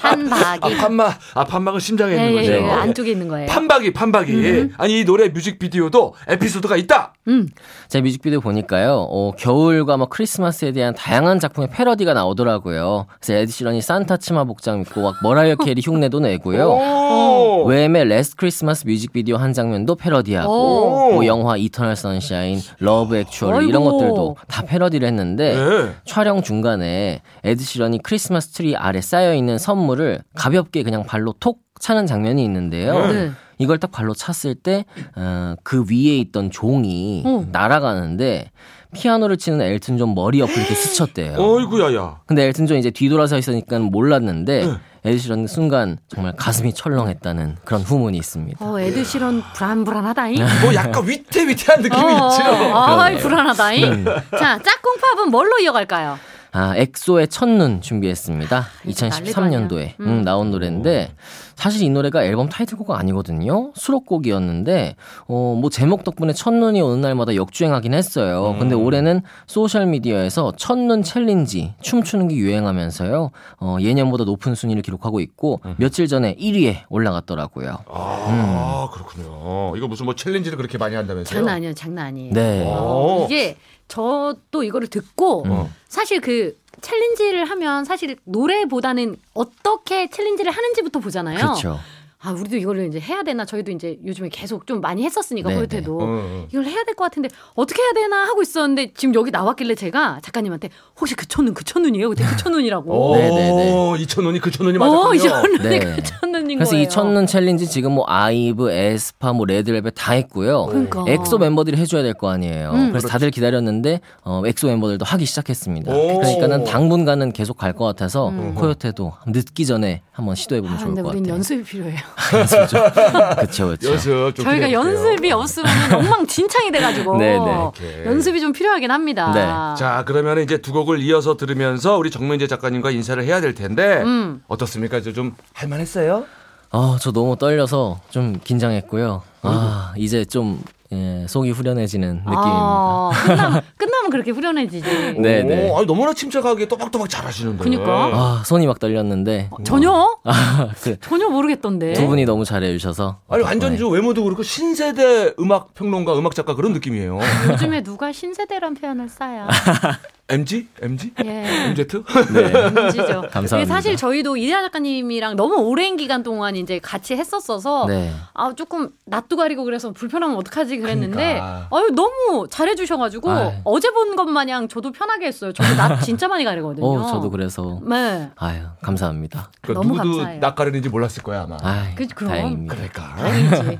판박이. 0.00 0.60
아, 0.60 0.68
판막. 0.80 1.14
아, 1.34 1.44
판막은 1.44 1.78
심장에 1.78 2.12
예, 2.12 2.16
있는 2.16 2.32
예, 2.32 2.36
거죠. 2.36 2.52
예. 2.52 2.70
안쪽에 2.70 3.12
있는 3.12 3.28
거예요. 3.28 3.46
판박이, 3.46 3.92
판박이. 3.92 4.72
아니, 4.76 5.00
이 5.00 5.04
노래 5.04 5.28
뮤직비디오도 5.28 6.14
에피소드가 6.26 6.76
있다. 6.76 7.14
음. 7.28 7.48
제 7.88 8.00
뮤직비디오 8.00 8.40
보니까요, 8.40 9.06
어, 9.08 9.30
겨울과 9.38 9.96
뭐 9.98 10.08
크리스마스에 10.08 10.72
대한 10.72 10.94
다양한 10.94 11.38
작품의 11.38 11.70
패러디가 11.70 12.12
나오더라고요. 12.14 13.06
그래서 13.20 13.34
에드 13.40 13.52
시런이 13.52 13.80
산타 13.80 14.16
치마 14.16 14.42
복장 14.44 14.80
입고 14.80 15.02
막 15.02 15.14
머라이어 15.22 15.54
캐리 15.56 15.80
흉내도 15.84 16.18
내고요. 16.20 16.70
오. 16.70 17.64
웸의 17.70 18.04
Last 18.06 18.36
Christmas 18.36 18.86
뮤직비디오 18.86 19.36
한 19.36 19.52
장면도 19.52 19.94
패러디하고 19.96 20.50
오. 20.52 21.12
뭐 21.14 21.26
영화 21.26 21.56
이터널 21.56 21.94
선샤인, 21.96 22.60
러브 22.80 23.16
액츄얼 23.16 23.68
이런. 23.68 23.84
것들도 23.86 24.36
다 24.48 24.62
패러디를 24.62 25.06
했는데 25.06 25.54
네. 25.54 25.92
촬영 26.16 26.40
중간에 26.40 27.20
에드 27.44 27.62
시런이 27.62 27.98
크리스마스 28.02 28.48
트리 28.52 28.74
아래 28.74 29.02
쌓여 29.02 29.34
있는 29.34 29.58
선물을 29.58 30.22
가볍게 30.34 30.82
그냥 30.82 31.04
발로 31.04 31.34
톡 31.38 31.60
차는 31.78 32.06
장면이 32.06 32.42
있는데요. 32.42 33.06
네. 33.08 33.32
이걸 33.58 33.76
딱 33.76 33.90
발로 33.90 34.14
찼을 34.14 34.54
때, 34.54 34.86
어, 35.14 35.56
그 35.62 35.84
위에 35.90 36.16
있던 36.16 36.50
종이 36.50 37.22
어. 37.26 37.44
날아가는데, 37.52 38.50
피아노를 38.96 39.36
치는 39.36 39.60
엘튼 39.60 39.98
존 39.98 40.14
머리 40.14 40.40
옆을 40.40 40.56
이렇게 40.56 40.74
스쳤대요. 40.74 41.36
어이구야, 41.38 41.94
야. 41.94 42.20
근데 42.26 42.44
엘튼 42.44 42.66
존 42.66 42.78
이제 42.78 42.90
뒤돌아서 42.90 43.38
있으니까 43.38 43.78
몰랐는데, 43.78 44.66
에드 45.04 45.18
시런 45.18 45.46
순간 45.46 45.98
정말 46.08 46.34
가슴이 46.36 46.72
철렁했다는 46.72 47.58
그런 47.64 47.82
후문이 47.82 48.18
있습니다. 48.18 48.64
어, 48.64 48.80
에드 48.80 49.04
시런 49.04 49.40
불안불안하다잉. 49.54 50.44
뭐 50.62 50.74
약간 50.74 51.06
위태위태한 51.06 51.82
느낌이 51.82 52.02
어, 52.02 52.28
있죠. 52.28 52.42
아. 52.74 53.10
불안하다잉. 53.20 54.04
자, 54.36 54.58
짝꿍 54.58 54.96
팝은 55.16 55.30
뭘로 55.30 55.58
이어갈까요? 55.60 56.18
아, 56.58 56.74
엑소의 56.74 57.28
첫눈 57.28 57.82
준비했습니다. 57.82 58.64
난리도 58.84 59.06
2013년도에 59.08 59.76
아니야. 59.76 59.94
음. 60.00 60.06
음, 60.06 60.22
나온 60.22 60.50
노래인데 60.50 61.12
사실 61.54 61.82
이 61.82 61.90
노래가 61.90 62.24
앨범 62.24 62.48
타이틀곡 62.48 62.92
아니거든요. 62.92 63.72
수록곡이었는데 63.74 64.96
어, 65.28 65.58
뭐 65.60 65.68
제목 65.68 66.02
덕분에 66.04 66.32
첫눈이 66.32 66.80
오는 66.80 67.02
날마다 67.02 67.34
역주행하긴 67.34 67.92
했어요. 67.92 68.52
음. 68.52 68.58
근데 68.58 68.74
올해는 68.74 69.20
소셜 69.46 69.84
미디어에서 69.84 70.54
첫눈 70.56 71.02
챌린지 71.02 71.74
춤추는 71.82 72.28
게 72.28 72.36
유행하면서요. 72.36 73.32
어, 73.60 73.76
예년보다 73.78 74.24
높은 74.24 74.54
순위를 74.54 74.80
기록하고 74.80 75.20
있고 75.20 75.60
음. 75.66 75.74
며칠 75.76 76.08
전에 76.08 76.36
1위에 76.36 76.84
올라갔더라고요. 76.88 77.76
아, 77.86 78.88
그렇군요. 78.94 79.76
이거 79.76 79.88
무슨 79.88 80.06
뭐 80.06 80.14
챌린지를 80.14 80.56
그렇게 80.56 80.78
많이 80.78 80.94
한다면서요? 80.96 81.38
장난 81.38 81.56
아니에요, 81.56 81.74
장난 81.74 82.06
아니에요. 82.06 82.32
네. 82.32 82.64
어, 82.66 83.20
오. 83.20 83.24
이게 83.26 83.56
저도 83.88 84.62
이거를 84.62 84.88
듣고 84.88 85.44
음. 85.44 85.74
사실 85.88 86.20
그 86.20 86.56
챌린지를 86.80 87.44
하면 87.46 87.84
사실 87.84 88.16
노래보다는 88.24 89.16
어떻게 89.34 90.10
챌린지를 90.10 90.52
하는지부터 90.52 91.00
보잖아요. 91.00 91.38
그렇죠. 91.38 91.78
아 92.18 92.32
우리도 92.32 92.56
이거를 92.56 92.86
이제 92.88 92.98
해야 92.98 93.22
되나 93.22 93.44
저희도 93.44 93.70
이제 93.72 93.98
요즘에 94.04 94.30
계속 94.30 94.66
좀 94.66 94.80
많이 94.80 95.04
했었으니까 95.04 95.50
네, 95.50 95.54
코요태도 95.56 95.98
어. 96.00 96.46
이걸 96.50 96.64
해야 96.64 96.82
될 96.84 96.94
것 96.96 97.04
같은데 97.04 97.28
어떻게 97.54 97.82
해야 97.82 97.92
되나 97.92 98.24
하고 98.24 98.40
있었는데 98.40 98.92
지금 98.94 99.14
여기 99.14 99.30
나왔길래 99.30 99.74
제가 99.74 100.20
작가님한테 100.22 100.70
혹시 100.98 101.14
그 101.14 101.26
첫눈 101.28 101.52
그 101.52 101.62
첫눈이에요? 101.62 102.08
그때 102.08 102.24
그 102.24 102.36
첫눈이라고. 102.38 102.90
오, 103.10 103.16
네, 103.16 103.28
네, 103.28 103.52
네. 103.52 103.96
이천 104.02 104.24
원이 104.24 104.40
그천 104.40 104.64
원이 104.66 104.78
어, 104.78 104.80
맞았군요. 104.80 105.14
이 105.14 105.18
첫눈이 105.18 105.58
네. 105.68 105.78
그 105.78 106.02
첫눈인 106.02 106.58
그래서 106.58 106.70
거예요. 106.72 106.84
이 106.84 106.88
첫눈 106.88 107.26
챌린지 107.26 107.68
지금 107.68 107.92
뭐 107.92 108.04
아이브, 108.08 108.70
에스파, 108.70 109.34
뭐 109.34 109.44
레드벨벳 109.44 109.92
다 109.94 110.12
했고요. 110.14 110.64
그러니까. 110.66 111.04
엑소 111.06 111.36
멤버들이 111.38 111.76
해줘야 111.76 112.02
될 112.02 112.14
거 112.14 112.30
아니에요. 112.30 112.70
음. 112.72 112.88
그래서 112.92 113.08
다들 113.08 113.30
기다렸는데 113.30 114.00
어, 114.24 114.40
엑소 114.46 114.68
멤버들도 114.68 115.04
하기 115.04 115.26
시작했습니다. 115.26 115.92
오. 115.94 116.18
그러니까는 116.18 116.64
당분간은 116.64 117.32
계속 117.32 117.58
갈 117.58 117.74
것 117.76 117.84
같아서 117.84 118.30
음. 118.30 118.54
코요태도 118.54 119.12
늦기 119.26 119.66
전에 119.66 120.00
한번 120.12 120.34
시도해 120.34 120.62
보면 120.62 120.76
아, 120.76 120.78
좋을 120.80 120.94
것 120.94 121.02
같아요. 121.02 121.28
연습이 121.28 121.62
필요해요. 121.62 121.98
그렇죠, 122.30 123.66
그렇죠. 123.76 123.90
연습 123.90 124.34
좀 124.34 124.44
저희가. 124.44 124.72
연습이 124.72 125.32
없으면 125.32 125.70
엉망진창이 125.92 126.70
돼가지고 126.72 127.16
네, 127.18 127.38
네. 127.38 128.04
연습이 128.06 128.40
좀 128.40 128.52
필요하긴 128.52 128.90
합니다. 128.90 129.32
네. 129.32 129.78
자, 129.78 130.04
그러면 130.06 130.38
이제 130.38 130.58
두 130.58 130.72
곡을 130.72 131.00
이어서 131.00 131.36
들으면서 131.36 131.96
우리 131.96 132.10
정명재 132.10 132.46
작가님과 132.46 132.90
인사를 132.90 133.22
해야 133.24 133.40
될 133.40 133.54
텐데 133.54 134.02
음. 134.02 134.42
어떻습니까? 134.48 135.00
좀 135.00 135.34
할만했어요? 135.54 136.24
어, 136.72 136.96
저 137.00 137.12
너무 137.12 137.36
떨려서 137.36 138.00
좀 138.10 138.40
긴장했고요. 138.42 139.22
아, 139.42 139.92
이제 139.96 140.24
좀 140.24 140.60
예, 140.92 141.26
속이 141.28 141.50
후련해지는 141.50 142.08
느낌입니다. 142.08 142.40
아, 142.40 143.10
끝나면, 143.26 143.62
끝나면 143.76 144.10
그렇게 144.10 144.30
후련해지지. 144.30 145.14
네, 145.18 145.42
네. 145.42 145.70
오, 145.70 145.78
아니, 145.78 145.86
너무나 145.86 146.12
침착하게 146.12 146.66
또박또박 146.68 147.08
잘하시는데. 147.08 147.62
그니까. 147.62 148.10
아, 148.12 148.42
손이 148.44 148.66
막 148.66 148.78
떨렸는데 148.78 149.50
전혀? 149.64 150.16
아, 150.24 150.68
그, 150.82 150.98
전혀 151.00 151.28
모르겠던데. 151.28 151.94
두 151.94 152.06
분이 152.06 152.24
너무 152.24 152.44
잘해주셔서 152.44 153.18
아니 153.28 153.42
완전 153.42 153.72
네. 153.72 153.78
저 153.78 153.88
외모도 153.88 154.24
그렇고 154.24 154.42
신세대 154.42 155.34
음악 155.40 155.74
평론가, 155.74 156.16
음악 156.18 156.34
작가 156.34 156.54
그런 156.54 156.72
느낌이에요. 156.72 157.18
요즘에 157.50 157.82
누가 157.82 158.12
신세대란 158.12 158.74
표현을 158.74 159.08
써요. 159.08 159.46
MG? 160.28 160.66
MG? 160.82 161.12
예. 161.24 161.44
MZ? 161.68 161.86
네. 162.32 162.50
문지죠. 162.70 163.22
감사합니다. 163.30 163.64
사실 163.66 163.96
저희도 163.96 164.36
이대하 164.36 164.60
작가님이랑 164.62 165.36
너무 165.36 165.54
오랜 165.56 165.96
기간 165.96 166.24
동안 166.24 166.56
이제 166.56 166.80
같이 166.80 167.14
했었어서 167.14 167.86
네. 167.86 168.12
아 168.34 168.52
조금 168.56 168.90
낯도 169.04 169.36
가리고 169.36 169.62
그래서 169.64 169.92
불편하면 169.92 170.36
어떡하지 170.36 170.78
그랬는데 170.78 171.14
그러니까. 171.16 171.68
아유 171.70 171.90
너무 171.94 172.48
잘해 172.50 172.74
주셔 172.74 172.96
가지고 172.96 173.30
아유. 173.30 173.52
어제 173.64 173.90
본 173.90 174.16
것 174.16 174.24
마냥 174.24 174.66
저도 174.66 174.90
편하게 174.92 175.26
했어요. 175.26 175.52
저도 175.52 175.74
낯 175.76 176.00
진짜 176.02 176.26
많이 176.26 176.42
가리거든요. 176.44 176.84
어, 176.86 177.06
저도 177.06 177.30
그래서 177.30 177.80
네. 177.86 178.30
아유 178.36 178.62
감사합니다. 178.82 179.50
그 179.60 179.72
너무 179.72 179.90
누구도 179.94 180.16
감사해요. 180.16 180.40
낯 180.40 180.54
가리는지 180.56 180.88
몰랐을 180.88 181.22
거야 181.22 181.42
아마. 181.42 181.56
아, 181.62 181.86
그- 181.94 182.06
그럼. 182.08 182.30
다행입니다. 182.32 182.74
그러니까. 182.74 183.16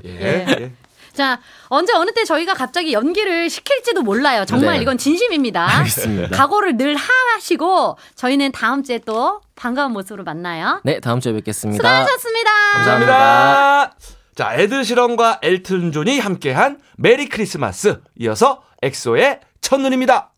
예. 0.05 0.09
예. 0.09 0.45
예. 0.61 0.71
자 1.17 1.39
언제 1.69 1.93
어느 1.93 2.11
때 2.11 2.23
저희가 2.23 2.53
갑자기 2.53 2.93
연기를 2.93 3.49
시킬지도 3.49 4.03
몰라요. 4.03 4.45
정말 4.45 4.75
네. 4.75 4.83
이건 4.83 4.99
진심입니다. 4.99 5.77
알겠습니다. 5.79 6.37
각오를 6.37 6.77
늘 6.77 6.95
하시고 6.95 7.97
저희는 8.13 8.51
다음 8.51 8.83
주에 8.83 8.99
또 8.99 9.41
반가운 9.55 9.93
모습으로 9.93 10.23
만나요. 10.23 10.79
네, 10.83 10.99
다음 10.99 11.19
주에 11.19 11.33
뵙겠습니다. 11.33 11.81
수고하셨습니다. 11.81 12.51
감사합니다. 12.75 13.95
자, 14.35 14.53
에드 14.53 14.83
시런과 14.83 15.39
엘튼 15.41 15.91
존이 15.91 16.19
함께한 16.19 16.79
Merry 16.97 17.27
Christmas. 17.27 17.99
이어서 18.19 18.61
엑소의 18.83 19.39
첫눈입니다. 19.61 20.33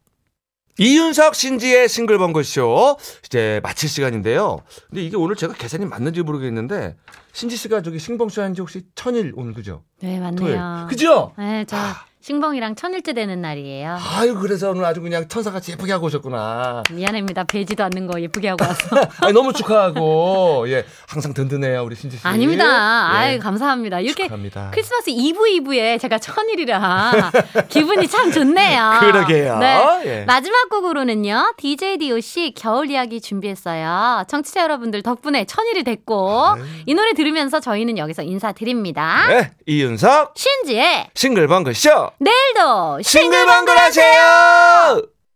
이윤석 0.80 1.36
신지의 1.36 1.90
싱글벙글쇼 1.90 2.98
이제 3.26 3.60
마칠 3.64 3.90
시간인데요. 3.90 4.62
근데 4.90 5.04
이게 5.04 5.18
오늘 5.18 5.36
제가 5.36 5.54
계산이 5.54 5.86
맞는지 5.86 6.22
모르겠는데 6.24 6.96
신지 7.34 7.58
씨가 7.58 7.82
저기 7.82 8.00
싱벙쇼 8.00 8.42
한지 8.42 8.62
혹시 8.62 8.84
천일 8.96 9.34
오늘 9.36 9.54
그죠? 9.54 9.84
네 10.02 10.20
토요일. 10.38 10.56
맞네요. 10.56 10.88
그죠? 10.90 11.34
네, 11.38 11.66
저 11.68 11.76
신봉이랑 12.22 12.76
천일째 12.76 13.14
되는 13.14 13.42
날이에요. 13.42 13.98
아유 14.18 14.36
그래서 14.36 14.72
오늘 14.72 14.84
아주 14.84 15.00
그냥 15.02 15.30
천사같이 15.30 15.72
예쁘게 15.72 15.94
하고 15.94 16.08
오셨구나. 16.08 16.84
미안합니다. 16.92 17.46
베지도 17.46 17.82
않는 17.86 18.08
거 18.08 18.20
예쁘게 18.20 18.50
하고 18.50 18.66
와서. 18.66 19.10
아니, 19.24 19.32
너무 19.34 19.54
축하하고 19.54 20.66
예 20.70 20.84
항상 21.08 21.34
든든해요 21.34 21.82
우리 21.86 21.96
신지 21.96 22.18
씨. 22.18 22.28
아닙니다. 22.28 22.66
예. 22.66 23.18
아유 23.18 23.40
감사합니다. 23.40 24.02
이렇게 24.02 24.24
축하합니다. 24.24 24.70
크리스마스 24.74 25.12
이브 25.12 25.48
이브에 25.48 25.98
제가 25.98 26.18
천일이라 26.20 27.32
기분이 27.70 28.06
참 28.10 28.32
좋네요. 28.34 28.98
그러게요. 29.00 29.58
네. 29.60 30.02
예. 30.06 30.26
마지막 30.26 30.70
곡으로는요. 30.70 31.54
DJ 31.56 32.00
DOC 32.00 32.54
겨울 32.58 32.92
이야기 32.92 33.22
준비했어요. 33.22 34.26
청취자 34.28 34.64
여러분들 34.64 35.04
덕분에 35.04 35.46
천일이 35.46 35.86
됐고 35.86 36.58
이 36.86 36.94
노래 36.94 37.14
들으면서 37.14 37.62
저희는 37.62 37.98
여기서 37.98 38.24
인사드립니다. 38.24 39.28
네, 39.30 39.52
이윤석 39.66 40.34
신지의 40.36 41.12
싱글벙글 41.16 41.74
쇼 41.74 42.09
내일도 42.18 43.02
싱글벙글 43.02 43.78
하세요. 43.78 45.02